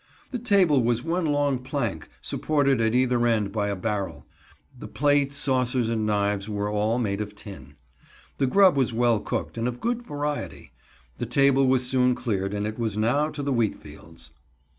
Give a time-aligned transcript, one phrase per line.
[0.31, 4.25] The table was one long plank, supported at either end by a barrel.
[4.79, 7.75] The plates, saucers and knives were all made of tin.
[8.39, 10.71] The grub was well cooked and of good variety.
[11.19, 14.31] The table was soon cleared and it was now to the wheat fields.